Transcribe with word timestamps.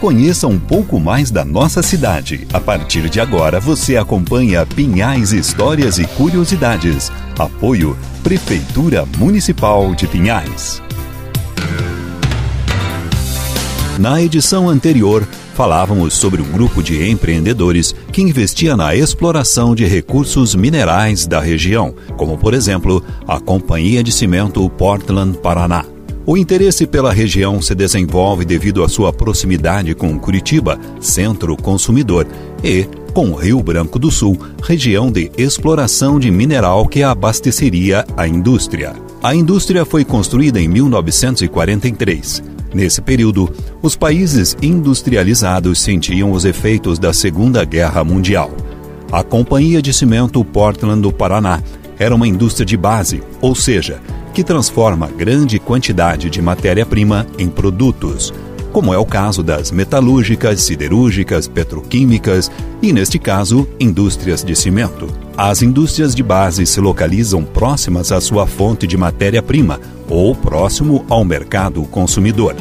Conheça 0.00 0.48
um 0.48 0.58
pouco 0.58 0.98
mais 0.98 1.30
da 1.30 1.44
nossa 1.44 1.82
cidade. 1.82 2.46
A 2.54 2.58
partir 2.58 3.10
de 3.10 3.20
agora, 3.20 3.60
você 3.60 3.98
acompanha 3.98 4.64
Pinhais 4.64 5.30
Histórias 5.30 5.98
e 5.98 6.06
Curiosidades. 6.06 7.12
Apoio 7.38 7.94
Prefeitura 8.22 9.06
Municipal 9.18 9.94
de 9.94 10.06
Pinhais. 10.06 10.82
Na 13.98 14.22
edição 14.22 14.70
anterior, 14.70 15.28
falávamos 15.52 16.14
sobre 16.14 16.40
um 16.40 16.50
grupo 16.50 16.82
de 16.82 17.06
empreendedores 17.06 17.94
que 18.10 18.22
investia 18.22 18.74
na 18.74 18.94
exploração 18.94 19.74
de 19.74 19.84
recursos 19.84 20.54
minerais 20.54 21.26
da 21.26 21.40
região, 21.40 21.94
como 22.16 22.38
por 22.38 22.54
exemplo 22.54 23.04
a 23.28 23.38
Companhia 23.38 24.02
de 24.02 24.10
Cimento 24.10 24.66
Portland 24.70 25.36
Paraná. 25.40 25.84
O 26.30 26.36
interesse 26.36 26.86
pela 26.86 27.12
região 27.12 27.60
se 27.60 27.74
desenvolve 27.74 28.44
devido 28.44 28.84
à 28.84 28.88
sua 28.88 29.12
proximidade 29.12 29.96
com 29.96 30.16
Curitiba, 30.16 30.78
centro 31.00 31.56
consumidor, 31.56 32.24
e 32.62 32.86
com 33.12 33.34
Rio 33.34 33.60
Branco 33.60 33.98
do 33.98 34.12
Sul, 34.12 34.38
região 34.62 35.10
de 35.10 35.28
exploração 35.36 36.20
de 36.20 36.30
mineral 36.30 36.86
que 36.86 37.02
abasteceria 37.02 38.04
a 38.16 38.28
indústria. 38.28 38.94
A 39.20 39.34
indústria 39.34 39.84
foi 39.84 40.04
construída 40.04 40.60
em 40.60 40.68
1943. 40.68 42.44
Nesse 42.72 43.02
período, 43.02 43.52
os 43.82 43.96
países 43.96 44.56
industrializados 44.62 45.80
sentiam 45.80 46.30
os 46.30 46.44
efeitos 46.44 46.96
da 46.96 47.12
Segunda 47.12 47.64
Guerra 47.64 48.04
Mundial. 48.04 48.52
A 49.10 49.24
Companhia 49.24 49.82
de 49.82 49.92
Cimento 49.92 50.44
Portland 50.44 51.02
do 51.02 51.12
Paraná 51.12 51.60
era 51.98 52.14
uma 52.14 52.28
indústria 52.28 52.64
de 52.64 52.76
base, 52.76 53.20
ou 53.40 53.52
seja, 53.52 54.00
que 54.40 54.44
transforma 54.44 55.06
grande 55.06 55.58
quantidade 55.58 56.30
de 56.30 56.40
matéria-prima 56.40 57.26
em 57.38 57.46
produtos, 57.46 58.32
como 58.72 58.94
é 58.94 58.96
o 58.96 59.04
caso 59.04 59.42
das 59.42 59.70
metalúrgicas, 59.70 60.62
siderúrgicas, 60.62 61.46
petroquímicas 61.46 62.50
e, 62.80 62.90
neste 62.90 63.18
caso, 63.18 63.68
indústrias 63.78 64.42
de 64.42 64.56
cimento. 64.56 65.08
As 65.36 65.60
indústrias 65.60 66.14
de 66.14 66.22
base 66.22 66.64
se 66.64 66.80
localizam 66.80 67.44
próximas 67.44 68.12
à 68.12 68.18
sua 68.18 68.46
fonte 68.46 68.86
de 68.86 68.96
matéria-prima 68.96 69.78
ou 70.08 70.34
próximo 70.34 71.04
ao 71.10 71.22
mercado 71.22 71.82
consumidor. 71.82 72.56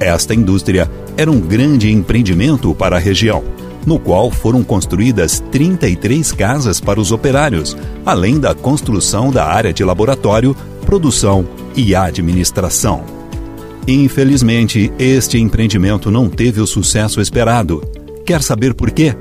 Esta 0.00 0.34
indústria 0.34 0.90
era 1.16 1.30
um 1.30 1.38
grande 1.38 1.92
empreendimento 1.92 2.74
para 2.74 2.96
a 2.96 2.98
região, 2.98 3.44
no 3.86 4.00
qual 4.00 4.32
foram 4.32 4.64
construídas 4.64 5.38
33 5.52 6.32
casas 6.32 6.80
para 6.80 6.98
os 6.98 7.12
operários, 7.12 7.76
além 8.04 8.40
da 8.40 8.52
construção 8.52 9.30
da 9.30 9.44
área 9.44 9.72
de 9.72 9.84
laboratório 9.84 10.56
produção 10.84 11.46
e 11.74 11.94
administração. 11.94 13.04
Infelizmente, 13.86 14.92
este 14.98 15.38
empreendimento 15.38 16.10
não 16.10 16.28
teve 16.28 16.60
o 16.60 16.66
sucesso 16.66 17.20
esperado. 17.20 17.82
Quer 18.24 18.42
saber 18.42 18.74
por 18.74 18.90
quê? 18.90 19.14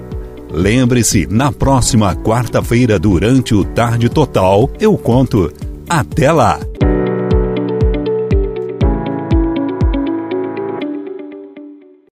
Lembre-se, 0.52 1.28
na 1.28 1.52
próxima 1.52 2.16
quarta-feira, 2.16 3.00
durante 3.00 3.56
o 3.56 3.64
Tarde 3.64 4.08
Total, 4.08 4.70
eu 4.80 4.98
conto. 4.98 5.52
Até 5.90 6.32
lá! 6.32 6.60